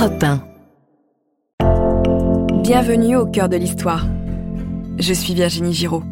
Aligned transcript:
Europe 0.00 0.24
1. 0.24 0.40
Bienvenue 2.62 3.16
au 3.16 3.26
cœur 3.26 3.50
de 3.50 3.56
l'histoire. 3.58 4.06
Je 4.98 5.12
suis 5.12 5.34
Virginie 5.34 5.74
Giraud. 5.74 6.02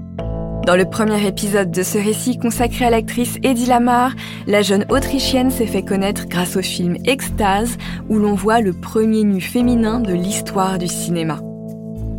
Dans 0.66 0.76
le 0.76 0.84
premier 0.84 1.26
épisode 1.26 1.70
de 1.70 1.82
ce 1.82 1.96
récit 1.96 2.38
consacré 2.38 2.84
à 2.84 2.90
l'actrice 2.90 3.38
Eddie 3.42 3.64
Lamar, 3.64 4.12
la 4.46 4.60
jeune 4.60 4.84
Autrichienne 4.90 5.50
s'est 5.50 5.66
fait 5.66 5.84
connaître 5.84 6.26
grâce 6.26 6.56
au 6.56 6.60
film 6.60 6.98
Extase, 7.06 7.78
où 8.10 8.18
l'on 8.18 8.34
voit 8.34 8.60
le 8.60 8.74
premier 8.74 9.24
nu 9.24 9.40
féminin 9.40 10.00
de 10.00 10.12
l'histoire 10.12 10.76
du 10.76 10.88
cinéma. 10.88 11.40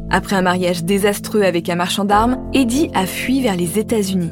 Après 0.09 0.37
un 0.37 0.41
mariage 0.41 0.83
désastreux 0.83 1.43
avec 1.43 1.69
un 1.69 1.75
marchand 1.75 2.05
d'armes, 2.05 2.39
Eddie 2.51 2.89
a 2.95 3.05
fui 3.05 3.41
vers 3.41 3.55
les 3.55 3.77
États-Unis. 3.77 4.31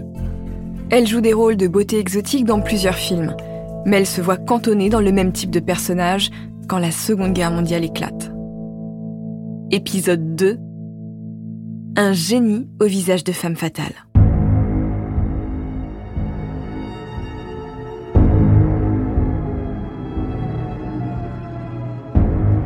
Elle 0.89 1.05
joue 1.05 1.21
des 1.21 1.33
rôles 1.33 1.57
de 1.57 1.67
beauté 1.67 1.99
exotique 1.99 2.45
dans 2.45 2.61
plusieurs 2.61 2.95
films, 2.95 3.35
mais 3.85 3.97
elle 3.97 4.07
se 4.07 4.21
voit 4.21 4.37
cantonnée 4.37 4.89
dans 4.89 5.01
le 5.01 5.11
même 5.11 5.33
type 5.33 5.51
de 5.51 5.59
personnage 5.59 6.31
quand 6.67 6.79
la 6.79 6.91
Seconde 6.91 7.33
Guerre 7.33 7.51
mondiale 7.51 7.85
éclate. 7.85 8.31
Épisode 9.71 10.35
2 10.35 10.59
Un 11.95 12.13
génie 12.13 12.69
au 12.81 12.85
visage 12.85 13.23
de 13.23 13.31
femme 13.31 13.55
fatale. 13.55 13.93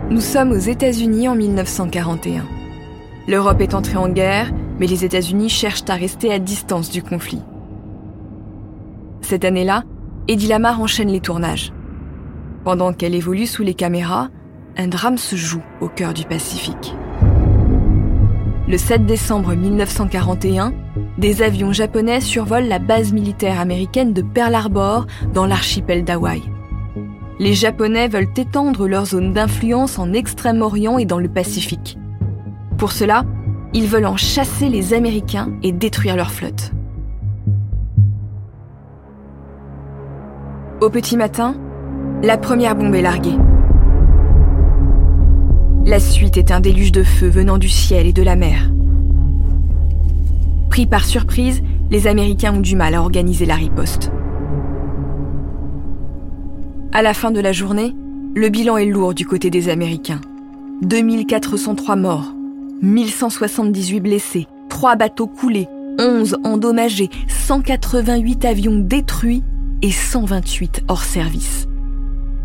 Nous 0.09 0.19
sommes 0.19 0.51
aux 0.51 0.57
États-Unis 0.57 1.29
en 1.29 1.35
1941. 1.35 2.45
L'Europe 3.27 3.61
est 3.61 3.75
entrée 3.75 3.97
en 3.97 4.09
guerre, 4.09 4.51
mais 4.79 4.87
les 4.87 5.05
États-Unis 5.05 5.49
cherchent 5.49 5.87
à 5.87 5.93
rester 5.93 6.33
à 6.33 6.39
distance 6.39 6.89
du 6.89 7.03
conflit. 7.03 7.41
Cette 9.21 9.45
année-là, 9.45 9.83
Eddie 10.27 10.47
Lamar 10.47 10.81
enchaîne 10.81 11.09
les 11.09 11.21
tournages. 11.21 11.71
Pendant 12.63 12.93
qu'elle 12.93 13.15
évolue 13.15 13.47
sous 13.47 13.63
les 13.63 13.73
caméras, 13.73 14.29
un 14.77 14.87
drame 14.87 15.17
se 15.17 15.35
joue 15.35 15.63
au 15.81 15.87
cœur 15.87 16.13
du 16.13 16.25
Pacifique. 16.25 16.95
Le 18.67 18.77
7 18.77 19.05
décembre 19.05 19.55
1941, 19.55 20.71
des 21.17 21.41
avions 21.41 21.73
japonais 21.73 22.21
survolent 22.21 22.67
la 22.67 22.77
base 22.77 23.13
militaire 23.13 23.59
américaine 23.59 24.13
de 24.13 24.21
Pearl 24.21 24.53
Harbor 24.53 25.07
dans 25.33 25.47
l'archipel 25.47 26.03
d'Hawaï. 26.03 26.41
Les 27.39 27.55
Japonais 27.55 28.07
veulent 28.07 28.31
étendre 28.37 28.87
leur 28.87 29.07
zone 29.07 29.33
d'influence 29.33 29.97
en 29.97 30.13
Extrême-Orient 30.13 30.99
et 30.99 31.05
dans 31.05 31.17
le 31.17 31.27
Pacifique. 31.27 31.97
Pour 32.77 32.91
cela, 32.91 33.25
ils 33.73 33.87
veulent 33.87 34.05
en 34.05 34.17
chasser 34.17 34.69
les 34.69 34.93
Américains 34.93 35.51
et 35.63 35.71
détruire 35.71 36.15
leur 36.15 36.31
flotte. 36.31 36.71
Au 40.81 40.89
petit 40.91 41.17
matin, 41.17 41.55
la 42.23 42.37
première 42.37 42.75
bombe 42.75 42.93
est 42.93 43.01
larguée. 43.01 43.37
La 45.85 45.99
suite 45.99 46.37
est 46.37 46.51
un 46.51 46.59
déluge 46.59 46.91
de 46.91 47.03
feu 47.03 47.27
venant 47.27 47.57
du 47.57 47.67
ciel 47.67 48.05
et 48.05 48.13
de 48.13 48.21
la 48.21 48.35
mer. 48.35 48.71
Pris 50.69 50.85
par 50.85 51.03
surprise, 51.03 51.63
les 51.89 52.07
Américains 52.07 52.53
ont 52.53 52.61
du 52.61 52.75
mal 52.75 52.93
à 52.93 53.01
organiser 53.01 53.45
la 53.45 53.55
riposte. 53.55 54.11
À 56.93 57.01
la 57.01 57.13
fin 57.13 57.31
de 57.31 57.39
la 57.39 57.51
journée, 57.51 57.95
le 58.35 58.49
bilan 58.49 58.77
est 58.77 58.85
lourd 58.85 59.13
du 59.13 59.25
côté 59.25 59.49
des 59.49 59.69
Américains. 59.69 60.21
2403 60.83 61.95
morts, 61.95 62.33
1178 62.81 63.99
blessés, 63.99 64.47
3 64.69 64.95
bateaux 64.95 65.27
coulés, 65.27 65.67
11 65.99 66.37
endommagés, 66.43 67.09
188 67.27 68.45
avions 68.45 68.77
détruits 68.77 69.43
et 69.81 69.91
128 69.91 70.83
hors 70.87 71.03
service. 71.03 71.67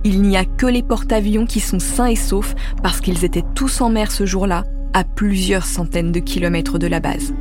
Il 0.09 0.23
n'y 0.23 0.37
a 0.37 0.45
que 0.45 0.67
les 0.67 0.85
porte-avions 0.85 1.47
qui 1.47 1.59
sont 1.59 1.81
sains 1.81 2.07
et 2.07 2.15
saufs 2.15 2.55
parce 2.81 3.01
qu'ils 3.01 3.25
étaient 3.25 3.43
tous 3.57 3.81
en 3.81 3.91
mer 3.91 4.13
ce 4.13 4.25
jour-là, 4.25 4.63
à 4.93 5.03
plusieurs 5.03 5.67
centaines 5.67 6.13
de 6.13 6.21
kilomètres 6.21 6.79
de 6.79 6.87
la 6.87 7.01
base. 7.01 7.35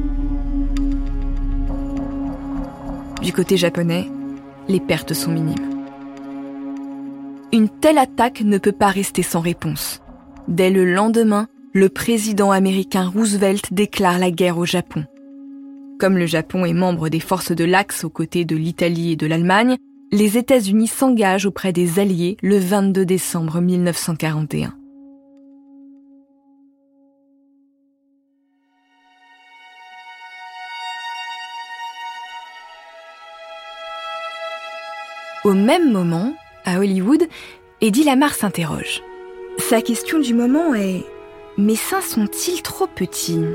Du 3.22 3.32
côté 3.34 3.56
japonais, 3.56 4.10
les 4.68 4.80
pertes 4.80 5.14
sont 5.14 5.32
minimes. 5.32 5.84
Une 7.54 7.70
telle 7.70 8.00
attaque 8.00 8.42
ne 8.42 8.58
peut 8.58 8.72
pas 8.72 8.90
rester 8.90 9.22
sans 9.22 9.42
réponse. 9.42 10.02
Dès 10.48 10.72
le 10.72 10.92
lendemain, 10.92 11.48
le 11.72 11.90
président 11.90 12.50
américain 12.50 13.06
Roosevelt 13.08 13.74
déclare 13.74 14.18
la 14.18 14.32
guerre 14.32 14.58
au 14.58 14.66
Japon. 14.66 15.06
Comme 16.00 16.18
le 16.18 16.26
Japon 16.26 16.66
est 16.66 16.74
membre 16.74 17.10
des 17.10 17.20
forces 17.20 17.52
de 17.52 17.64
l'Axe 17.64 18.06
aux 18.06 18.10
côtés 18.10 18.44
de 18.44 18.56
l'Italie 18.56 19.12
et 19.12 19.16
de 19.16 19.28
l'Allemagne, 19.28 19.78
les 20.12 20.38
États-Unis 20.38 20.88
s'engagent 20.88 21.46
auprès 21.46 21.74
des 21.74 22.00
Alliés 22.00 22.38
le 22.42 22.58
22 22.58 23.06
décembre 23.06 23.60
1941. 23.60 24.74
Au 35.44 35.54
même 35.54 35.92
moment, 35.92 36.34
à 36.66 36.80
Hollywood, 36.80 37.28
Eddie 37.82 38.04
Lamar 38.04 38.34
s'interroge. 38.34 39.04
Sa 39.60 39.82
question 39.82 40.20
du 40.20 40.34
moment 40.34 40.74
est 40.74 41.06
Mes 41.58 41.76
seins 41.76 42.02
sont-ils 42.02 42.64
trop 42.64 42.88
petits? 42.88 43.46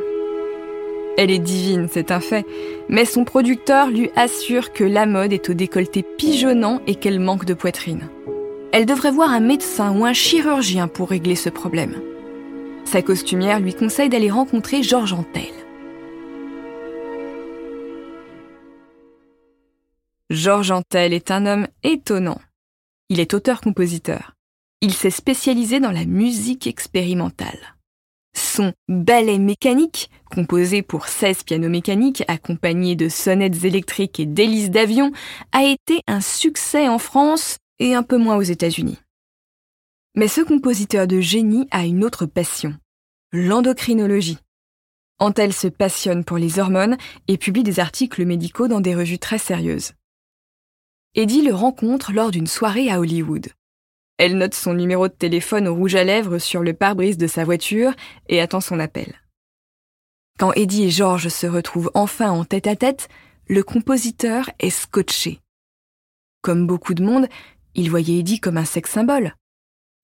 Elle 1.20 1.30
est 1.30 1.38
divine, 1.38 1.86
c'est 1.92 2.12
un 2.12 2.20
fait, 2.20 2.46
mais 2.88 3.04
son 3.04 3.26
producteur 3.26 3.90
lui 3.90 4.08
assure 4.16 4.72
que 4.72 4.84
la 4.84 5.04
mode 5.04 5.34
est 5.34 5.50
au 5.50 5.52
décolleté 5.52 6.02
pigeonnant 6.02 6.80
et 6.86 6.94
qu'elle 6.94 7.20
manque 7.20 7.44
de 7.44 7.52
poitrine. 7.52 8.08
Elle 8.72 8.86
devrait 8.86 9.10
voir 9.10 9.28
un 9.28 9.40
médecin 9.40 9.94
ou 9.94 10.06
un 10.06 10.14
chirurgien 10.14 10.88
pour 10.88 11.10
régler 11.10 11.34
ce 11.34 11.50
problème. 11.50 12.00
Sa 12.86 13.02
costumière 13.02 13.60
lui 13.60 13.74
conseille 13.74 14.08
d'aller 14.08 14.30
rencontrer 14.30 14.82
Georges 14.82 15.12
Antel. 15.12 15.52
Georges 20.30 20.70
Antel 20.70 21.12
est 21.12 21.30
un 21.30 21.44
homme 21.44 21.66
étonnant. 21.82 22.40
Il 23.10 23.20
est 23.20 23.34
auteur-compositeur. 23.34 24.32
Il 24.80 24.94
s'est 24.94 25.10
spécialisé 25.10 25.80
dans 25.80 25.92
la 25.92 26.06
musique 26.06 26.66
expérimentale. 26.66 27.76
Son 28.40 28.72
ballet 28.88 29.38
mécanique, 29.38 30.10
composé 30.34 30.80
pour 30.80 31.08
16 31.08 31.42
pianos 31.42 31.68
mécaniques 31.68 32.24
accompagnés 32.26 32.96
de 32.96 33.10
sonnettes 33.10 33.64
électriques 33.64 34.18
et 34.18 34.24
d'hélices 34.24 34.70
d'avion, 34.70 35.12
a 35.52 35.64
été 35.64 36.00
un 36.06 36.22
succès 36.22 36.88
en 36.88 36.98
France 36.98 37.58
et 37.80 37.94
un 37.94 38.02
peu 38.02 38.16
moins 38.16 38.36
aux 38.36 38.42
États-Unis. 38.42 38.98
Mais 40.16 40.26
ce 40.26 40.40
compositeur 40.40 41.06
de 41.06 41.20
génie 41.20 41.68
a 41.70 41.84
une 41.84 42.02
autre 42.02 42.24
passion, 42.24 42.74
l'endocrinologie. 43.30 44.38
Antel 45.18 45.52
se 45.52 45.68
passionne 45.68 46.24
pour 46.24 46.38
les 46.38 46.58
hormones 46.58 46.96
et 47.28 47.36
publie 47.36 47.62
des 47.62 47.78
articles 47.78 48.24
médicaux 48.24 48.68
dans 48.68 48.80
des 48.80 48.94
revues 48.94 49.18
très 49.18 49.38
sérieuses. 49.38 49.92
Eddie 51.14 51.42
le 51.42 51.54
rencontre 51.54 52.12
lors 52.12 52.30
d'une 52.30 52.46
soirée 52.46 52.90
à 52.90 53.00
Hollywood. 53.00 53.48
Elle 54.20 54.36
note 54.36 54.52
son 54.52 54.74
numéro 54.74 55.08
de 55.08 55.14
téléphone 55.14 55.66
au 55.66 55.74
rouge 55.74 55.94
à 55.94 56.04
lèvres 56.04 56.36
sur 56.36 56.62
le 56.62 56.74
pare-brise 56.74 57.16
de 57.16 57.26
sa 57.26 57.42
voiture 57.42 57.94
et 58.28 58.42
attend 58.42 58.60
son 58.60 58.78
appel. 58.78 59.18
Quand 60.38 60.52
Eddie 60.52 60.84
et 60.84 60.90
George 60.90 61.28
se 61.28 61.46
retrouvent 61.46 61.90
enfin 61.94 62.30
en 62.30 62.44
tête-à-tête, 62.44 63.08
le 63.48 63.62
compositeur 63.62 64.50
est 64.58 64.68
scotché. 64.68 65.40
Comme 66.42 66.66
beaucoup 66.66 66.92
de 66.92 67.02
monde, 67.02 67.28
il 67.74 67.88
voyait 67.88 68.18
Eddie 68.18 68.40
comme 68.40 68.58
un 68.58 68.66
sex 68.66 68.90
symbole. 68.90 69.34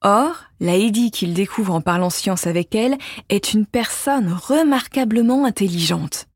Or, 0.00 0.44
la 0.60 0.76
Eddie 0.76 1.10
qu'il 1.10 1.34
découvre 1.34 1.74
en 1.74 1.82
parlant 1.82 2.08
science 2.08 2.46
avec 2.46 2.74
elle 2.74 2.96
est 3.28 3.52
une 3.52 3.66
personne 3.66 4.32
remarquablement 4.32 5.44
intelligente. 5.44 6.26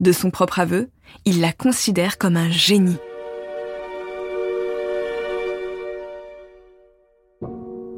De 0.00 0.12
son 0.12 0.30
propre 0.30 0.58
aveu, 0.58 0.90
il 1.24 1.40
la 1.40 1.54
considère 1.54 2.18
comme 2.18 2.36
un 2.36 2.50
génie. 2.50 2.98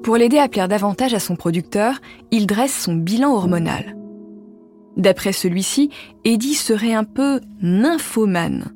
Pour 0.08 0.16
l'aider 0.16 0.38
à 0.38 0.48
plaire 0.48 0.68
davantage 0.68 1.12
à 1.12 1.20
son 1.20 1.36
producteur, 1.36 2.00
il 2.30 2.46
dresse 2.46 2.72
son 2.74 2.94
bilan 2.94 3.34
hormonal. 3.34 3.94
D'après 4.96 5.32
celui-ci, 5.32 5.90
Eddie 6.24 6.54
serait 6.54 6.94
un 6.94 7.04
peu 7.04 7.42
nymphomane. 7.60 8.72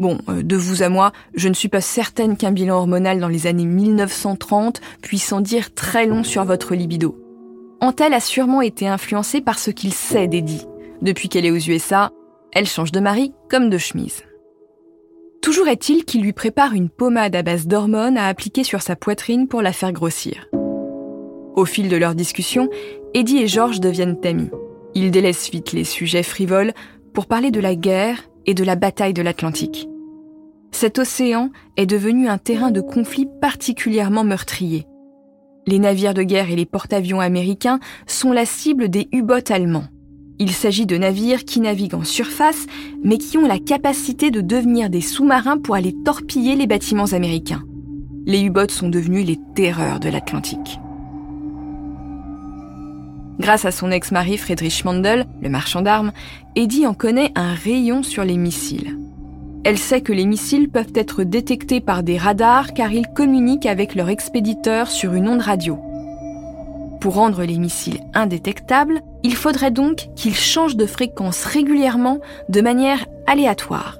Bon, 0.00 0.18
euh, 0.28 0.42
de 0.42 0.56
vous 0.56 0.82
à 0.82 0.88
moi, 0.88 1.12
je 1.36 1.48
ne 1.48 1.54
suis 1.54 1.68
pas 1.68 1.80
certaine 1.80 2.36
qu'un 2.36 2.50
bilan 2.50 2.74
hormonal 2.74 3.20
dans 3.20 3.28
les 3.28 3.46
années 3.46 3.66
1930 3.66 4.80
puisse 5.00 5.32
en 5.32 5.40
dire 5.40 5.72
très 5.74 6.06
long 6.06 6.24
sur 6.24 6.44
votre 6.44 6.74
libido. 6.74 7.16
Antel 7.80 8.12
a 8.12 8.18
sûrement 8.18 8.60
été 8.60 8.88
influencée 8.88 9.40
par 9.40 9.60
ce 9.60 9.70
qu'il 9.70 9.94
sait 9.94 10.26
d'Eddie. 10.26 10.66
Depuis 11.02 11.28
qu'elle 11.28 11.46
est 11.46 11.52
aux 11.52 11.70
USA, 11.70 12.10
elle 12.50 12.66
change 12.66 12.90
de 12.90 12.98
mari 12.98 13.32
comme 13.48 13.70
de 13.70 13.78
chemise. 13.78 14.24
Toujours 15.40 15.68
est-il 15.68 16.04
qu'il 16.04 16.22
lui 16.22 16.32
prépare 16.32 16.72
une 16.72 16.88
pommade 16.88 17.36
à 17.36 17.42
base 17.42 17.68
d'hormones 17.68 18.18
à 18.18 18.26
appliquer 18.26 18.64
sur 18.64 18.82
sa 18.82 18.96
poitrine 18.96 19.46
pour 19.46 19.62
la 19.62 19.72
faire 19.72 19.92
grossir. 19.92 20.48
Au 21.54 21.64
fil 21.64 21.88
de 21.88 21.96
leur 21.96 22.14
discussion, 22.14 22.68
Eddie 23.14 23.38
et 23.38 23.46
George 23.46 23.78
deviennent 23.78 24.18
amis. 24.24 24.50
Ils 24.94 25.10
délaissent 25.12 25.50
vite 25.50 25.72
les 25.72 25.84
sujets 25.84 26.24
frivoles 26.24 26.72
pour 27.12 27.26
parler 27.26 27.52
de 27.52 27.60
la 27.60 27.76
guerre 27.76 28.28
et 28.46 28.54
de 28.54 28.64
la 28.64 28.74
bataille 28.74 29.14
de 29.14 29.22
l'Atlantique. 29.22 29.88
Cet 30.72 30.98
océan 30.98 31.50
est 31.76 31.86
devenu 31.86 32.28
un 32.28 32.38
terrain 32.38 32.72
de 32.72 32.80
conflit 32.80 33.28
particulièrement 33.40 34.24
meurtrier. 34.24 34.86
Les 35.66 35.78
navires 35.78 36.12
de 36.12 36.24
guerre 36.24 36.50
et 36.50 36.56
les 36.56 36.66
porte-avions 36.66 37.20
américains 37.20 37.78
sont 38.08 38.32
la 38.32 38.44
cible 38.44 38.88
des 38.88 39.08
U-boats 39.12 39.50
allemands. 39.50 39.86
Il 40.40 40.50
s'agit 40.50 40.86
de 40.86 40.98
navires 40.98 41.44
qui 41.44 41.60
naviguent 41.60 41.94
en 41.94 42.02
surface, 42.02 42.66
mais 43.04 43.18
qui 43.18 43.38
ont 43.38 43.46
la 43.46 43.60
capacité 43.60 44.32
de 44.32 44.40
devenir 44.40 44.90
des 44.90 45.00
sous-marins 45.00 45.58
pour 45.58 45.76
aller 45.76 45.94
torpiller 46.04 46.56
les 46.56 46.66
bâtiments 46.66 47.12
américains. 47.12 47.62
Les 48.26 48.42
U-boats 48.42 48.68
sont 48.68 48.88
devenus 48.88 49.24
les 49.24 49.38
terreurs 49.54 50.00
de 50.00 50.08
l'Atlantique. 50.08 50.80
Grâce 53.38 53.64
à 53.64 53.72
son 53.72 53.90
ex-mari 53.90 54.38
Friedrich 54.38 54.84
Mandel, 54.84 55.26
le 55.42 55.48
marchand 55.48 55.82
d'armes, 55.82 56.12
Eddie 56.54 56.86
en 56.86 56.94
connaît 56.94 57.32
un 57.34 57.54
rayon 57.54 58.02
sur 58.02 58.24
les 58.24 58.36
missiles. 58.36 58.96
Elle 59.64 59.78
sait 59.78 60.02
que 60.02 60.12
les 60.12 60.26
missiles 60.26 60.68
peuvent 60.68 60.92
être 60.94 61.24
détectés 61.24 61.80
par 61.80 62.02
des 62.02 62.18
radars 62.18 62.74
car 62.74 62.92
ils 62.92 63.08
communiquent 63.08 63.66
avec 63.66 63.94
leur 63.94 64.08
expéditeur 64.10 64.88
sur 64.88 65.14
une 65.14 65.28
onde 65.28 65.40
radio. 65.40 65.78
Pour 67.00 67.14
rendre 67.14 67.42
les 67.44 67.58
missiles 67.58 68.00
indétectables, 68.14 69.00
il 69.22 69.34
faudrait 69.34 69.70
donc 69.70 70.08
qu'ils 70.16 70.36
changent 70.36 70.76
de 70.76 70.86
fréquence 70.86 71.44
régulièrement 71.44 72.20
de 72.48 72.60
manière 72.60 73.04
aléatoire. 73.26 73.98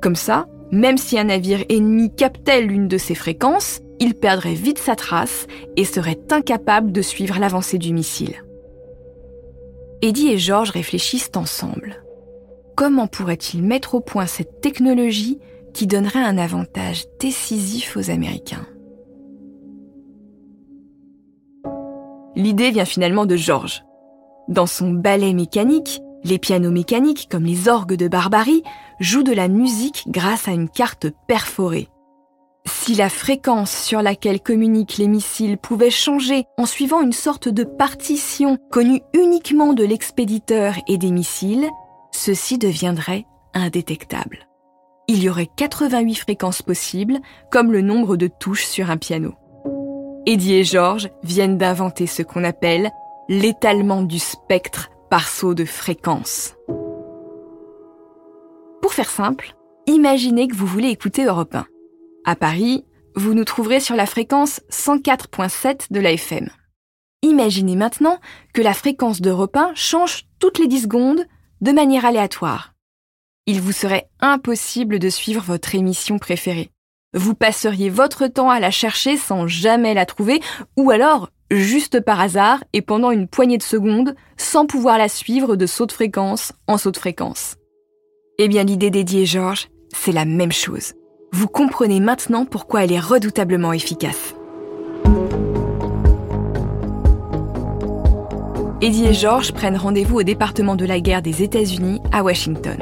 Comme 0.00 0.16
ça, 0.16 0.46
même 0.72 0.98
si 0.98 1.18
un 1.18 1.24
navire 1.24 1.64
ennemi 1.68 2.14
captait 2.14 2.62
l'une 2.62 2.88
de 2.88 2.98
ces 2.98 3.14
fréquences, 3.14 3.80
il 4.00 4.14
perdrait 4.14 4.54
vite 4.54 4.78
sa 4.78 4.96
trace 4.96 5.46
et 5.76 5.84
serait 5.84 6.18
incapable 6.30 6.92
de 6.92 7.02
suivre 7.02 7.38
l'avancée 7.38 7.78
du 7.78 7.92
missile. 7.92 8.45
Eddie 10.02 10.28
et 10.28 10.38
George 10.38 10.70
réfléchissent 10.70 11.30
ensemble. 11.36 12.04
Comment 12.76 13.06
pourrait-il 13.06 13.62
mettre 13.62 13.94
au 13.94 14.00
point 14.00 14.26
cette 14.26 14.60
technologie 14.60 15.38
qui 15.72 15.86
donnerait 15.86 16.22
un 16.22 16.36
avantage 16.36 17.04
décisif 17.18 17.96
aux 17.96 18.10
Américains? 18.10 18.66
L'idée 22.34 22.70
vient 22.70 22.84
finalement 22.84 23.24
de 23.24 23.36
George. 23.36 23.82
Dans 24.48 24.66
son 24.66 24.90
ballet 24.90 25.32
mécanique, 25.32 26.00
les 26.22 26.38
pianos 26.38 26.70
mécaniques, 26.70 27.28
comme 27.30 27.44
les 27.44 27.68
orgues 27.68 27.96
de 27.96 28.08
Barbarie, 28.08 28.62
jouent 29.00 29.22
de 29.22 29.32
la 29.32 29.48
musique 29.48 30.04
grâce 30.08 30.46
à 30.46 30.52
une 30.52 30.68
carte 30.68 31.06
perforée. 31.26 31.88
Si 32.66 32.94
la 32.94 33.08
fréquence 33.08 33.70
sur 33.70 34.02
laquelle 34.02 34.40
communiquent 34.40 34.98
les 34.98 35.08
missiles 35.08 35.58
pouvait 35.58 35.90
changer 35.90 36.44
en 36.58 36.66
suivant 36.66 37.00
une 37.00 37.12
sorte 37.12 37.48
de 37.48 37.64
partition 37.64 38.58
connue 38.70 39.02
uniquement 39.14 39.72
de 39.72 39.84
l'expéditeur 39.84 40.74
et 40.88 40.98
des 40.98 41.10
missiles, 41.10 41.68
ceci 42.12 42.58
deviendrait 42.58 43.26
indétectable. 43.54 44.48
Il 45.08 45.22
y 45.22 45.30
aurait 45.30 45.48
88 45.56 46.14
fréquences 46.16 46.62
possibles, 46.62 47.18
comme 47.50 47.72
le 47.72 47.80
nombre 47.80 48.16
de 48.16 48.26
touches 48.26 48.66
sur 48.66 48.90
un 48.90 48.96
piano. 48.96 49.34
Eddie 50.26 50.54
et 50.54 50.64
George 50.64 51.08
viennent 51.22 51.58
d'inventer 51.58 52.08
ce 52.08 52.22
qu'on 52.22 52.42
appelle 52.42 52.90
l'étalement 53.28 54.02
du 54.02 54.18
spectre 54.18 54.90
par 55.08 55.28
saut 55.28 55.54
de 55.54 55.64
fréquence. 55.64 56.54
Pour 58.82 58.92
faire 58.92 59.10
simple, 59.10 59.54
imaginez 59.86 60.48
que 60.48 60.56
vous 60.56 60.66
voulez 60.66 60.88
écouter 60.88 61.24
Europe 61.24 61.54
1. 61.54 61.66
À 62.28 62.34
Paris, 62.34 62.84
vous 63.14 63.34
nous 63.34 63.44
trouverez 63.44 63.78
sur 63.78 63.94
la 63.94 64.04
fréquence 64.04 64.60
104.7 64.72 65.92
de 65.92 66.00
la 66.00 66.10
FM. 66.10 66.48
Imaginez 67.22 67.76
maintenant 67.76 68.18
que 68.52 68.62
la 68.62 68.74
fréquence 68.74 69.20
d'Europe 69.20 69.56
1 69.56 69.74
change 69.76 70.26
toutes 70.40 70.58
les 70.58 70.66
10 70.66 70.82
secondes 70.82 71.24
de 71.60 71.70
manière 71.70 72.04
aléatoire. 72.04 72.74
Il 73.46 73.60
vous 73.60 73.70
serait 73.70 74.08
impossible 74.18 74.98
de 74.98 75.08
suivre 75.08 75.40
votre 75.40 75.76
émission 75.76 76.18
préférée. 76.18 76.70
Vous 77.14 77.36
passeriez 77.36 77.90
votre 77.90 78.26
temps 78.26 78.50
à 78.50 78.58
la 78.58 78.72
chercher 78.72 79.16
sans 79.16 79.46
jamais 79.46 79.94
la 79.94 80.04
trouver, 80.04 80.40
ou 80.76 80.90
alors 80.90 81.30
juste 81.52 82.00
par 82.00 82.20
hasard 82.20 82.64
et 82.72 82.82
pendant 82.82 83.12
une 83.12 83.28
poignée 83.28 83.56
de 83.56 83.62
secondes, 83.62 84.16
sans 84.36 84.66
pouvoir 84.66 84.98
la 84.98 85.08
suivre 85.08 85.54
de 85.54 85.66
saut 85.66 85.86
de 85.86 85.92
fréquence 85.92 86.52
en 86.66 86.76
saut 86.76 86.90
de 86.90 86.96
fréquence. 86.96 87.54
Eh 88.38 88.48
bien 88.48 88.64
l'idée 88.64 88.90
d'Eddie 88.90 89.26
George, 89.26 89.68
c'est 89.94 90.10
la 90.10 90.24
même 90.24 90.50
chose. 90.50 90.92
Vous 91.38 91.48
comprenez 91.48 92.00
maintenant 92.00 92.46
pourquoi 92.46 92.84
elle 92.84 92.92
est 92.92 92.98
redoutablement 92.98 93.74
efficace. 93.74 94.34
Eddie 98.80 99.04
et 99.04 99.12
George 99.12 99.52
prennent 99.52 99.76
rendez-vous 99.76 100.20
au 100.20 100.22
département 100.22 100.76
de 100.76 100.86
la 100.86 100.98
guerre 100.98 101.20
des 101.20 101.42
États-Unis 101.42 102.00
à 102.10 102.22
Washington. 102.22 102.78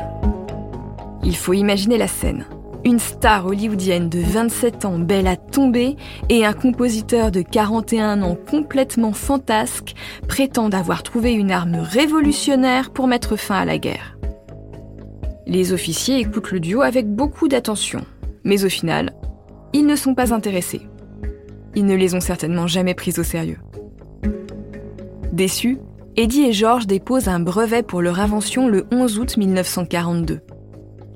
Il 1.25 1.35
faut 1.35 1.53
imaginer 1.53 1.99
la 1.99 2.07
scène. 2.07 2.47
Une 2.85 3.01
star 3.01 3.45
hollywoodienne 3.45 4.09
de 4.09 4.21
27 4.21 4.85
ans 4.85 5.01
belle 5.01 5.27
à 5.27 5.35
tomber 5.35 5.97
et 6.29 6.47
un 6.47 6.53
compositeur 6.53 7.33
de 7.33 7.43
41 7.43 8.23
ans 8.23 8.37
complètement 8.49 9.15
fantasque 9.15 9.97
prétendent 10.29 10.77
avoir 10.77 11.03
trouvé 11.03 11.33
une 11.33 11.51
arme 11.51 11.79
révolutionnaire 11.81 12.91
pour 12.91 13.09
mettre 13.09 13.35
fin 13.35 13.57
à 13.57 13.65
la 13.65 13.79
guerre. 13.79 14.17
Les 15.49 15.73
officiers 15.73 16.21
écoutent 16.21 16.53
le 16.53 16.61
duo 16.61 16.83
avec 16.83 17.09
beaucoup 17.09 17.49
d'attention. 17.49 18.05
Mais 18.45 18.65
au 18.65 18.69
final, 18.69 19.13
ils 19.73 19.87
ne 19.87 19.97
sont 19.97 20.15
pas 20.15 20.33
intéressés. 20.33 20.83
Ils 21.75 21.87
ne 21.87 21.97
les 21.97 22.15
ont 22.15 22.21
certainement 22.21 22.67
jamais 22.67 22.95
pris 22.95 23.19
au 23.19 23.23
sérieux. 23.23 23.59
Déçus, 25.33 25.79
Eddie 26.17 26.45
et 26.45 26.53
George 26.53 26.87
déposent 26.87 27.27
un 27.27 27.41
brevet 27.41 27.83
pour 27.83 28.01
leur 28.01 28.21
invention 28.21 28.69
le 28.69 28.87
11 28.93 29.19
août 29.19 29.37
1942. 29.37 30.41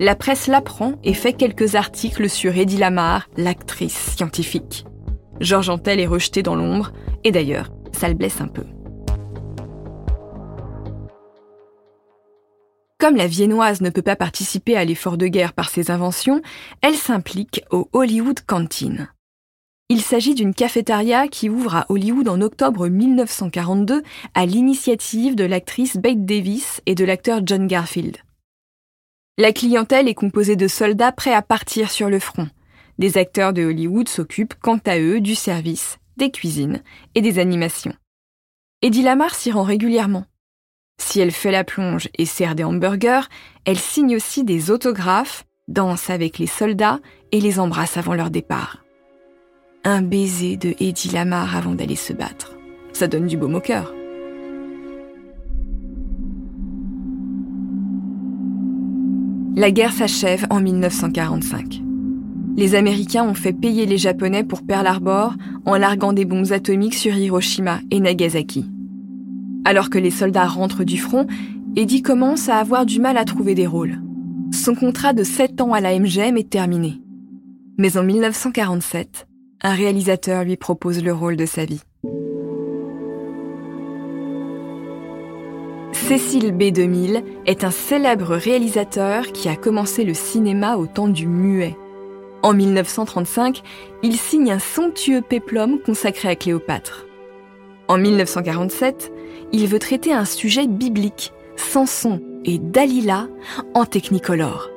La 0.00 0.16
presse 0.16 0.48
l'apprend 0.48 0.94
et 1.04 1.14
fait 1.14 1.32
quelques 1.32 1.76
articles 1.76 2.28
sur 2.28 2.56
Eddie 2.56 2.78
Lamar, 2.78 3.28
l'actrice 3.36 4.14
scientifique. 4.16 4.84
George 5.40 5.68
Antel 5.68 6.00
est 6.00 6.06
rejeté 6.06 6.42
dans 6.42 6.56
l'ombre, 6.56 6.92
et 7.22 7.30
d'ailleurs, 7.30 7.70
ça 7.92 8.08
le 8.08 8.14
blesse 8.14 8.40
un 8.40 8.48
peu. 8.48 8.64
Comme 12.98 13.14
la 13.14 13.28
viennoise 13.28 13.80
ne 13.80 13.90
peut 13.90 14.02
pas 14.02 14.16
participer 14.16 14.76
à 14.76 14.84
l'effort 14.84 15.16
de 15.16 15.28
guerre 15.28 15.52
par 15.52 15.70
ses 15.70 15.92
inventions, 15.92 16.42
elle 16.82 16.96
s'implique 16.96 17.62
au 17.70 17.88
Hollywood 17.92 18.40
Canteen. 18.44 19.08
Il 19.88 20.02
s'agit 20.02 20.34
d'une 20.34 20.52
cafétéria 20.52 21.28
qui 21.28 21.48
ouvre 21.48 21.76
à 21.76 21.86
Hollywood 21.90 22.28
en 22.28 22.40
octobre 22.40 22.88
1942 22.88 24.02
à 24.34 24.46
l'initiative 24.46 25.36
de 25.36 25.44
l'actrice 25.44 25.96
Bette 25.96 26.26
Davis 26.26 26.82
et 26.86 26.96
de 26.96 27.04
l'acteur 27.04 27.40
John 27.44 27.68
Garfield. 27.68 28.16
La 29.38 29.52
clientèle 29.52 30.08
est 30.08 30.14
composée 30.14 30.56
de 30.56 30.66
soldats 30.66 31.12
prêts 31.12 31.32
à 31.32 31.42
partir 31.42 31.92
sur 31.92 32.10
le 32.10 32.18
front. 32.18 32.48
Des 32.98 33.16
acteurs 33.16 33.52
de 33.52 33.64
Hollywood 33.64 34.08
s'occupent 34.08 34.56
quant 34.60 34.80
à 34.84 34.98
eux 34.98 35.20
du 35.20 35.36
service, 35.36 35.98
des 36.16 36.32
cuisines 36.32 36.82
et 37.14 37.22
des 37.22 37.38
animations. 37.38 37.94
Eddie 38.82 39.02
Lamar 39.02 39.36
s'y 39.36 39.52
rend 39.52 39.62
régulièrement. 39.62 40.24
Si 40.98 41.20
elle 41.20 41.30
fait 41.30 41.52
la 41.52 41.64
plonge 41.64 42.08
et 42.18 42.26
sert 42.26 42.54
des 42.54 42.64
hamburgers, 42.64 43.28
elle 43.64 43.78
signe 43.78 44.16
aussi 44.16 44.44
des 44.44 44.70
autographes, 44.70 45.44
danse 45.68 46.10
avec 46.10 46.38
les 46.38 46.46
soldats 46.46 47.00
et 47.32 47.40
les 47.40 47.60
embrasse 47.60 47.96
avant 47.96 48.14
leur 48.14 48.30
départ. 48.30 48.84
Un 49.84 50.02
baiser 50.02 50.56
de 50.56 50.74
Eddie 50.80 51.10
Lamar 51.10 51.56
avant 51.56 51.74
d'aller 51.74 51.96
se 51.96 52.12
battre. 52.12 52.56
Ça 52.92 53.06
donne 53.06 53.26
du 53.26 53.36
baume 53.36 53.54
au 53.54 53.60
cœur. 53.60 53.94
La 59.56 59.70
guerre 59.70 59.92
s'achève 59.92 60.46
en 60.50 60.60
1945. 60.60 61.80
Les 62.56 62.74
Américains 62.74 63.24
ont 63.24 63.34
fait 63.34 63.52
payer 63.52 63.86
les 63.86 63.98
Japonais 63.98 64.44
pour 64.44 64.62
Pearl 64.62 64.86
Harbor 64.86 65.34
en 65.64 65.76
larguant 65.76 66.12
des 66.12 66.24
bombes 66.24 66.52
atomiques 66.52 66.94
sur 66.94 67.14
Hiroshima 67.14 67.80
et 67.90 68.00
Nagasaki. 68.00 68.68
Alors 69.68 69.90
que 69.90 69.98
les 69.98 70.10
soldats 70.10 70.46
rentrent 70.46 70.82
du 70.82 70.96
front, 70.96 71.26
Eddie 71.76 72.00
commence 72.00 72.48
à 72.48 72.56
avoir 72.56 72.86
du 72.86 73.00
mal 73.00 73.18
à 73.18 73.26
trouver 73.26 73.54
des 73.54 73.66
rôles. 73.66 74.00
Son 74.50 74.74
contrat 74.74 75.12
de 75.12 75.22
7 75.22 75.60
ans 75.60 75.74
à 75.74 75.82
la 75.82 75.98
MGM 75.98 76.38
est 76.38 76.48
terminé. 76.48 77.02
Mais 77.76 77.98
en 77.98 78.02
1947, 78.02 79.28
un 79.60 79.74
réalisateur 79.74 80.44
lui 80.44 80.56
propose 80.56 81.04
le 81.04 81.12
rôle 81.12 81.36
de 81.36 81.44
sa 81.44 81.66
vie. 81.66 81.82
Cécile 85.92 86.52
B. 86.52 86.72
2000 86.72 87.22
est 87.44 87.62
un 87.62 87.70
célèbre 87.70 88.36
réalisateur 88.36 89.32
qui 89.32 89.50
a 89.50 89.56
commencé 89.56 90.04
le 90.04 90.14
cinéma 90.14 90.78
au 90.78 90.86
temps 90.86 91.08
du 91.08 91.26
muet. 91.26 91.76
En 92.42 92.54
1935, 92.54 93.60
il 94.02 94.16
signe 94.16 94.50
un 94.50 94.60
somptueux 94.60 95.20
péplum 95.20 95.78
consacré 95.78 96.28
à 96.28 96.36
Cléopâtre. 96.36 97.07
En 97.88 97.96
1947, 97.96 99.12
il 99.52 99.66
veut 99.66 99.78
traiter 99.78 100.12
un 100.12 100.26
sujet 100.26 100.66
biblique, 100.66 101.32
Samson 101.56 102.20
et 102.44 102.58
Dalila, 102.58 103.28
en 103.74 103.86
technicolore. 103.86 104.68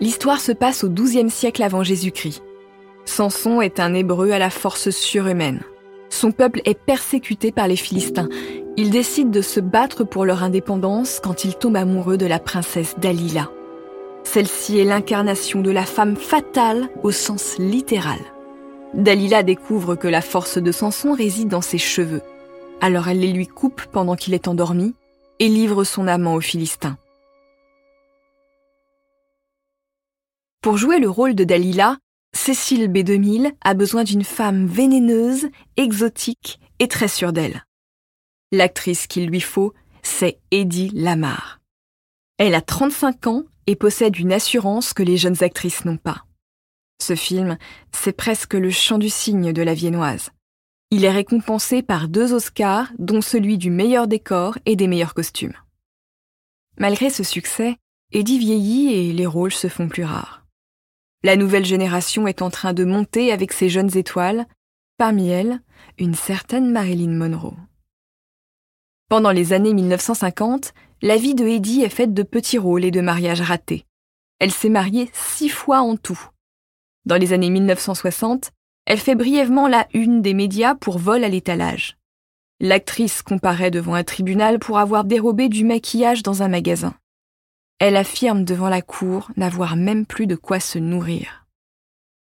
L'histoire 0.00 0.40
se 0.40 0.52
passe 0.52 0.84
au 0.84 0.90
XIIe 0.90 1.30
siècle 1.30 1.62
avant 1.62 1.82
Jésus-Christ. 1.82 2.42
Samson 3.06 3.62
est 3.62 3.80
un 3.80 3.94
hébreu 3.94 4.30
à 4.30 4.38
la 4.38 4.50
force 4.50 4.90
surhumaine. 4.90 5.62
Son 6.10 6.32
peuple 6.32 6.60
est 6.66 6.78
persécuté 6.78 7.50
par 7.50 7.66
les 7.66 7.76
Philistins. 7.76 8.28
Il 8.76 8.90
décide 8.90 9.30
de 9.30 9.42
se 9.42 9.60
battre 9.60 10.04
pour 10.04 10.26
leur 10.26 10.42
indépendance 10.42 11.20
quand 11.22 11.44
il 11.44 11.54
tombe 11.54 11.76
amoureux 11.76 12.18
de 12.18 12.26
la 12.26 12.38
princesse 12.38 12.94
Dalila. 12.98 13.50
Celle-ci 14.24 14.78
est 14.78 14.84
l'incarnation 14.84 15.62
de 15.62 15.70
la 15.70 15.84
femme 15.84 16.16
fatale 16.16 16.88
au 17.02 17.10
sens 17.10 17.56
littéral. 17.58 18.18
Dalila 18.94 19.42
découvre 19.42 19.94
que 19.94 20.08
la 20.08 20.20
force 20.20 20.58
de 20.58 20.72
Samson 20.72 21.12
réside 21.12 21.48
dans 21.48 21.60
ses 21.60 21.78
cheveux. 21.78 22.22
Alors 22.80 23.08
elle 23.08 23.20
les 23.20 23.32
lui 23.32 23.46
coupe 23.46 23.82
pendant 23.86 24.16
qu'il 24.16 24.34
est 24.34 24.48
endormi 24.48 24.94
et 25.38 25.48
livre 25.48 25.84
son 25.84 26.08
amant 26.08 26.34
aux 26.34 26.40
Philistins. 26.40 26.98
Pour 30.60 30.76
jouer 30.76 30.98
le 30.98 31.08
rôle 31.08 31.34
de 31.34 31.44
Dalila, 31.44 31.98
Cécile 32.32 32.88
B2000 32.88 33.52
a 33.62 33.74
besoin 33.74 34.04
d'une 34.04 34.24
femme 34.24 34.66
vénéneuse, 34.66 35.48
exotique 35.76 36.60
et 36.78 36.88
très 36.88 37.08
sûre 37.08 37.32
d'elle. 37.32 37.64
L'actrice 38.52 39.06
qu'il 39.06 39.26
lui 39.26 39.40
faut, 39.40 39.72
c'est 40.02 40.38
Eddie 40.50 40.90
Lamar. 40.94 41.60
Elle 42.38 42.54
a 42.54 42.60
35 42.60 43.26
ans 43.26 43.44
et 43.66 43.76
possède 43.76 44.18
une 44.18 44.32
assurance 44.32 44.92
que 44.92 45.02
les 45.02 45.16
jeunes 45.16 45.42
actrices 45.42 45.84
n'ont 45.84 45.96
pas. 45.96 46.24
Ce 47.00 47.16
film, 47.16 47.56
c'est 47.92 48.12
presque 48.12 48.54
le 48.54 48.70
chant 48.70 48.98
du 48.98 49.08
cygne 49.08 49.52
de 49.52 49.62
la 49.62 49.74
viennoise. 49.74 50.30
Il 50.90 51.04
est 51.04 51.10
récompensé 51.10 51.82
par 51.82 52.08
deux 52.08 52.34
Oscars, 52.34 52.92
dont 52.98 53.22
celui 53.22 53.58
du 53.58 53.70
meilleur 53.70 54.06
décor 54.06 54.58
et 54.66 54.76
des 54.76 54.86
meilleurs 54.86 55.14
costumes. 55.14 55.56
Malgré 56.78 57.10
ce 57.10 57.22
succès, 57.22 57.76
Eddie 58.12 58.38
vieillit 58.38 58.92
et 58.92 59.12
les 59.12 59.26
rôles 59.26 59.52
se 59.52 59.68
font 59.68 59.88
plus 59.88 60.04
rares. 60.04 60.44
La 61.22 61.36
nouvelle 61.36 61.64
génération 61.64 62.26
est 62.26 62.42
en 62.42 62.50
train 62.50 62.72
de 62.72 62.84
monter 62.84 63.32
avec 63.32 63.52
ses 63.52 63.68
jeunes 63.68 63.96
étoiles, 63.96 64.46
parmi 64.98 65.28
elles, 65.28 65.60
une 65.98 66.14
certaine 66.14 66.70
Marilyn 66.70 67.12
Monroe. 67.12 67.56
Pendant 69.08 69.30
les 69.30 69.52
années 69.52 69.74
1950, 69.74 70.74
la 71.02 71.16
vie 71.16 71.34
de 71.34 71.46
Eddie 71.46 71.82
est 71.82 71.88
faite 71.88 72.14
de 72.14 72.22
petits 72.22 72.58
rôles 72.58 72.84
et 72.84 72.90
de 72.90 73.00
mariages 73.00 73.40
ratés. 73.40 73.86
Elle 74.38 74.52
s'est 74.52 74.68
mariée 74.68 75.10
six 75.12 75.48
fois 75.48 75.80
en 75.80 75.96
tout. 75.96 76.20
Dans 77.06 77.16
les 77.16 77.32
années 77.32 77.50
1960, 77.50 78.50
elle 78.86 78.98
fait 78.98 79.14
brièvement 79.14 79.68
la 79.68 79.86
une 79.94 80.22
des 80.22 80.34
médias 80.34 80.74
pour 80.74 80.98
vol 80.98 81.24
à 81.24 81.28
l'étalage. 81.28 81.96
L'actrice 82.60 83.22
comparaît 83.22 83.70
devant 83.70 83.94
un 83.94 84.04
tribunal 84.04 84.58
pour 84.58 84.78
avoir 84.78 85.04
dérobé 85.04 85.48
du 85.48 85.64
maquillage 85.64 86.22
dans 86.22 86.42
un 86.42 86.48
magasin. 86.48 86.94
Elle 87.78 87.96
affirme 87.96 88.44
devant 88.44 88.68
la 88.68 88.82
cour 88.82 89.30
n'avoir 89.36 89.76
même 89.76 90.04
plus 90.04 90.26
de 90.26 90.36
quoi 90.36 90.60
se 90.60 90.78
nourrir. 90.78 91.46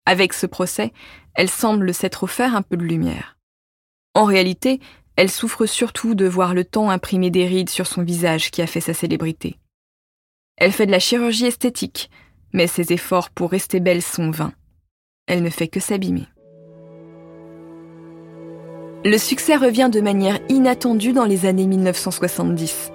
Avec 0.04 0.34
ce 0.34 0.46
procès, 0.46 0.92
elle 1.34 1.48
semble 1.48 1.94
s'être 1.94 2.24
offert 2.24 2.54
un 2.54 2.62
peu 2.62 2.76
de 2.76 2.84
lumière. 2.84 3.38
En 4.14 4.24
réalité, 4.24 4.80
elle 5.16 5.30
souffre 5.30 5.64
surtout 5.64 6.14
de 6.14 6.26
voir 6.26 6.52
le 6.52 6.64
temps 6.64 6.90
imprimer 6.90 7.30
des 7.30 7.46
rides 7.46 7.70
sur 7.70 7.86
son 7.86 8.02
visage 8.02 8.50
qui 8.50 8.60
a 8.60 8.66
fait 8.66 8.82
sa 8.82 8.92
célébrité. 8.92 9.58
Elle 10.58 10.72
fait 10.72 10.86
de 10.86 10.92
la 10.92 10.98
chirurgie 10.98 11.46
esthétique, 11.46 12.10
mais 12.52 12.66
ses 12.66 12.92
efforts 12.92 13.30
pour 13.30 13.50
rester 13.50 13.80
belle 13.80 14.02
sont 14.02 14.30
vains. 14.30 14.52
Elle 15.26 15.42
ne 15.42 15.50
fait 15.50 15.68
que 15.68 15.80
s'abîmer. 15.80 16.28
Le 19.04 19.18
succès 19.18 19.56
revient 19.56 19.90
de 19.92 20.00
manière 20.00 20.38
inattendue 20.48 21.12
dans 21.12 21.24
les 21.24 21.46
années 21.46 21.66
1970. 21.66 22.92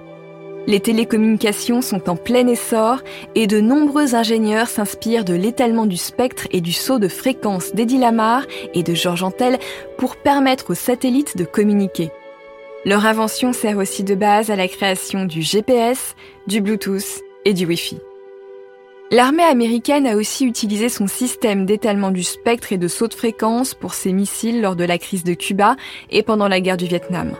Les 0.66 0.80
télécommunications 0.80 1.82
sont 1.82 2.08
en 2.08 2.16
plein 2.16 2.46
essor 2.46 3.02
et 3.34 3.46
de 3.46 3.60
nombreux 3.60 4.14
ingénieurs 4.14 4.68
s'inspirent 4.68 5.24
de 5.24 5.34
l'étalement 5.34 5.86
du 5.86 5.96
spectre 5.96 6.46
et 6.52 6.60
du 6.60 6.72
saut 6.72 6.98
de 6.98 7.08
fréquence 7.08 7.74
d'Eddie 7.74 7.98
Lamar 7.98 8.44
et 8.72 8.82
de 8.82 8.94
Georges 8.94 9.24
Antel 9.24 9.58
pour 9.98 10.16
permettre 10.16 10.70
aux 10.70 10.74
satellites 10.74 11.36
de 11.36 11.44
communiquer. 11.44 12.10
Leur 12.84 13.06
invention 13.06 13.52
sert 13.52 13.78
aussi 13.78 14.04
de 14.04 14.14
base 14.14 14.50
à 14.50 14.56
la 14.56 14.68
création 14.68 15.24
du 15.24 15.42
GPS, 15.42 16.14
du 16.46 16.60
Bluetooth 16.60 17.22
et 17.44 17.54
du 17.54 17.66
Wi-Fi. 17.66 17.98
L'armée 19.12 19.42
américaine 19.42 20.06
a 20.06 20.16
aussi 20.16 20.46
utilisé 20.46 20.88
son 20.88 21.06
système 21.06 21.66
d'étalement 21.66 22.12
du 22.12 22.22
spectre 22.22 22.72
et 22.72 22.78
de 22.78 22.88
saut 22.88 23.08
de 23.08 23.14
fréquence 23.14 23.74
pour 23.74 23.92
ses 23.92 24.10
missiles 24.10 24.62
lors 24.62 24.74
de 24.74 24.84
la 24.84 24.96
crise 24.96 25.22
de 25.22 25.34
Cuba 25.34 25.76
et 26.10 26.22
pendant 26.22 26.48
la 26.48 26.62
guerre 26.62 26.78
du 26.78 26.86
Vietnam. 26.86 27.32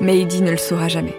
Mais 0.00 0.20
Eddie 0.20 0.42
ne 0.42 0.52
le 0.52 0.56
saura 0.56 0.86
jamais. 0.86 1.16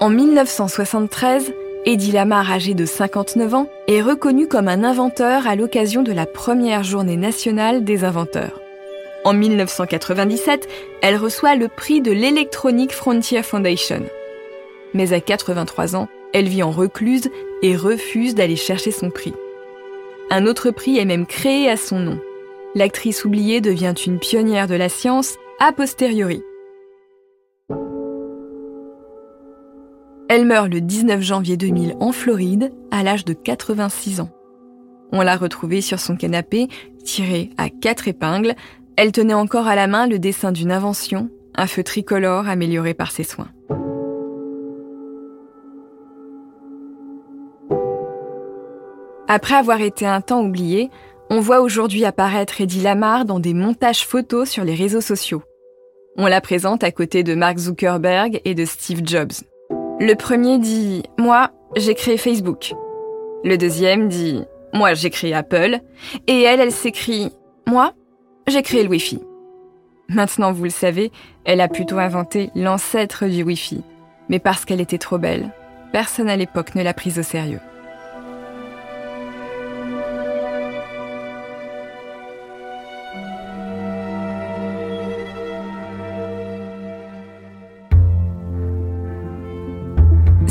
En 0.00 0.08
1973, 0.08 1.52
Eddie 1.84 2.12
Lamar, 2.12 2.50
âgé 2.50 2.72
de 2.72 2.86
59 2.86 3.52
ans, 3.54 3.68
est 3.86 4.00
reconnu 4.00 4.48
comme 4.48 4.68
un 4.68 4.82
inventeur 4.82 5.46
à 5.46 5.56
l'occasion 5.56 6.02
de 6.02 6.12
la 6.12 6.24
première 6.24 6.82
journée 6.82 7.18
nationale 7.18 7.84
des 7.84 8.02
inventeurs. 8.04 8.62
En 9.24 9.34
1997, 9.34 10.66
elle 11.02 11.16
reçoit 11.18 11.54
le 11.54 11.68
prix 11.68 12.00
de 12.00 12.12
l'Electronic 12.12 12.92
Frontier 12.92 13.42
Foundation. 13.42 14.04
Mais 14.94 15.12
à 15.12 15.20
83 15.20 15.96
ans, 15.96 16.08
elle 16.32 16.48
vit 16.48 16.62
en 16.62 16.70
recluse 16.70 17.30
et 17.62 17.76
refuse 17.76 18.34
d'aller 18.34 18.56
chercher 18.56 18.90
son 18.90 19.10
prix. 19.10 19.34
Un 20.30 20.46
autre 20.46 20.70
prix 20.70 20.98
est 20.98 21.04
même 21.04 21.26
créé 21.26 21.68
à 21.68 21.76
son 21.76 21.98
nom. 21.98 22.20
L'actrice 22.74 23.24
oubliée 23.24 23.60
devient 23.60 23.94
une 24.06 24.18
pionnière 24.18 24.68
de 24.68 24.76
la 24.76 24.88
science 24.88 25.36
a 25.58 25.72
posteriori. 25.72 26.42
Elle 30.28 30.46
meurt 30.46 30.68
le 30.68 30.80
19 30.80 31.20
janvier 31.20 31.56
2000 31.56 31.96
en 31.98 32.12
Floride, 32.12 32.72
à 32.92 33.02
l'âge 33.02 33.24
de 33.24 33.32
86 33.32 34.20
ans. 34.20 34.30
On 35.10 35.22
l'a 35.22 35.36
retrouvée 35.36 35.80
sur 35.80 35.98
son 35.98 36.14
canapé, 36.16 36.68
tirée 37.04 37.50
à 37.56 37.68
quatre 37.68 38.06
épingles. 38.06 38.54
Elle 38.96 39.10
tenait 39.10 39.34
encore 39.34 39.66
à 39.66 39.74
la 39.74 39.88
main 39.88 40.06
le 40.06 40.20
dessin 40.20 40.52
d'une 40.52 40.70
invention, 40.70 41.28
un 41.56 41.66
feu 41.66 41.82
tricolore 41.82 42.48
amélioré 42.48 42.94
par 42.94 43.10
ses 43.10 43.24
soins. 43.24 43.48
Après 49.32 49.54
avoir 49.54 49.80
été 49.80 50.06
un 50.06 50.20
temps 50.20 50.42
oubliée, 50.42 50.90
on 51.30 51.38
voit 51.38 51.60
aujourd'hui 51.60 52.04
apparaître 52.04 52.60
Eddie 52.60 52.80
Lamar 52.80 53.24
dans 53.24 53.38
des 53.38 53.54
montages 53.54 54.04
photos 54.04 54.50
sur 54.50 54.64
les 54.64 54.74
réseaux 54.74 55.00
sociaux. 55.00 55.44
On 56.16 56.26
la 56.26 56.40
présente 56.40 56.82
à 56.82 56.90
côté 56.90 57.22
de 57.22 57.36
Mark 57.36 57.56
Zuckerberg 57.56 58.40
et 58.44 58.56
de 58.56 58.64
Steve 58.64 59.02
Jobs. 59.04 59.30
Le 60.00 60.14
premier 60.14 60.58
dit⁇ 60.58 61.04
Moi, 61.22 61.50
j'ai 61.76 61.94
créé 61.94 62.16
Facebook⁇ 62.16 62.72
Le 63.44 63.56
deuxième 63.56 64.08
dit⁇ 64.08 64.40
Moi, 64.76 64.94
j'ai 64.94 65.10
créé 65.10 65.32
Apple⁇ 65.32 65.78
Et 66.26 66.42
elle, 66.42 66.58
elle 66.58 66.72
s'écrit⁇ 66.72 67.26
Moi, 67.68 67.92
j'ai 68.48 68.62
créé 68.62 68.82
le 68.82 68.88
Wi-Fi⁇ 68.88 69.18
Maintenant, 70.08 70.50
vous 70.50 70.64
le 70.64 70.70
savez, 70.70 71.12
elle 71.44 71.60
a 71.60 71.68
plutôt 71.68 71.98
inventé 71.98 72.50
l'ancêtre 72.56 73.26
du 73.26 73.44
Wi-Fi. 73.44 73.84
Mais 74.28 74.40
parce 74.40 74.64
qu'elle 74.64 74.80
était 74.80 74.98
trop 74.98 75.18
belle, 75.18 75.52
personne 75.92 76.28
à 76.28 76.34
l'époque 76.34 76.74
ne 76.74 76.82
l'a 76.82 76.94
prise 76.94 77.20
au 77.20 77.22
sérieux. 77.22 77.60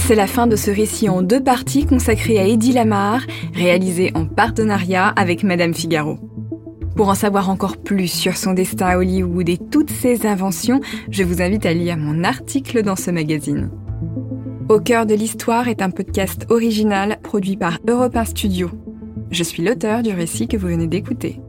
C'est 0.09 0.15
la 0.15 0.25
fin 0.25 0.47
de 0.47 0.55
ce 0.55 0.71
récit 0.71 1.07
en 1.07 1.21
deux 1.21 1.43
parties 1.43 1.85
consacré 1.85 2.39
à 2.39 2.47
Eddie 2.47 2.73
Lamar, 2.73 3.21
réalisé 3.53 4.11
en 4.15 4.25
partenariat 4.25 5.09
avec 5.09 5.43
Madame 5.43 5.75
Figaro. 5.75 6.17
Pour 6.95 7.09
en 7.09 7.13
savoir 7.13 7.51
encore 7.51 7.77
plus 7.77 8.07
sur 8.07 8.35
son 8.35 8.53
destin 8.53 8.87
à 8.87 8.97
Hollywood 8.97 9.47
et 9.47 9.59
toutes 9.59 9.91
ses 9.91 10.25
inventions, 10.25 10.81
je 11.11 11.21
vous 11.21 11.43
invite 11.43 11.67
à 11.67 11.73
lire 11.73 11.95
mon 11.95 12.23
article 12.23 12.81
dans 12.81 12.95
ce 12.95 13.11
magazine. 13.11 13.69
Au 14.67 14.79
cœur 14.79 15.05
de 15.05 15.13
l'histoire 15.13 15.67
est 15.67 15.83
un 15.83 15.91
podcast 15.91 16.47
original 16.49 17.19
produit 17.21 17.55
par 17.55 17.77
Europe 17.87 18.15
1 18.15 18.25
Studio. 18.25 18.71
Je 19.29 19.43
suis 19.43 19.61
l'auteur 19.61 20.01
du 20.01 20.11
récit 20.11 20.47
que 20.47 20.57
vous 20.57 20.69
venez 20.69 20.87
d'écouter. 20.87 21.39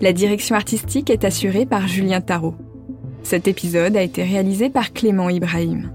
La 0.00 0.14
direction 0.14 0.56
artistique 0.56 1.10
est 1.10 1.26
assurée 1.26 1.66
par 1.66 1.86
Julien 1.86 2.22
Tarot. 2.22 2.54
Cet 3.22 3.48
épisode 3.48 3.98
a 3.98 4.02
été 4.02 4.22
réalisé 4.22 4.70
par 4.70 4.94
Clément 4.94 5.28
Ibrahim. 5.28 5.90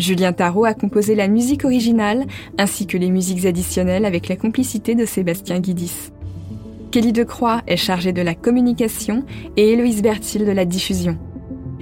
Julien 0.00 0.32
Tarot 0.32 0.64
a 0.64 0.74
composé 0.74 1.14
la 1.14 1.28
musique 1.28 1.64
originale 1.64 2.26
ainsi 2.58 2.86
que 2.86 2.96
les 2.96 3.10
musiques 3.10 3.44
additionnelles 3.44 4.06
avec 4.06 4.28
la 4.28 4.36
complicité 4.36 4.94
de 4.94 5.04
Sébastien 5.04 5.60
Guidis. 5.60 6.10
Kelly 6.90 7.12
Decroix 7.12 7.62
est 7.66 7.76
chargée 7.76 8.12
de 8.12 8.22
la 8.22 8.34
communication 8.34 9.24
et 9.56 9.72
Héloïse 9.72 10.02
Bertil 10.02 10.44
de 10.44 10.52
la 10.52 10.64
diffusion. 10.64 11.18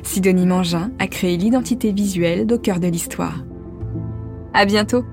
Sidonie 0.02 0.46
Mangin 0.46 0.90
a 0.98 1.06
créé 1.06 1.36
l'identité 1.36 1.92
visuelle 1.92 2.46
d'au 2.46 2.58
cœur 2.58 2.80
de 2.80 2.88
l'histoire. 2.88 3.44
À 4.52 4.64
bientôt! 4.64 5.04